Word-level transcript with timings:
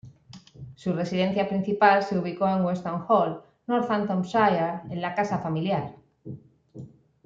Su 0.73 0.93
residencia 0.93 1.47
principal 1.47 2.01
se 2.01 2.17
ubicó 2.17 2.47
en 2.49 2.65
Weston 2.65 3.05
Hall, 3.07 3.43
Northamptonshire, 3.67 4.81
en 4.89 4.99
la 4.99 5.13
casa 5.13 5.37
familiar. 5.37 5.93